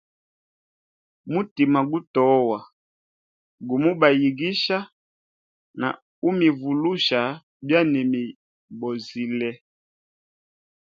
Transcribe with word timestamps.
Mutima 1.31 1.79
gutoa 1.91 2.59
gumubayigisha 3.67 4.77
na 5.79 5.89
umivulusha 6.29 7.21
byanimibozile. 7.65 9.51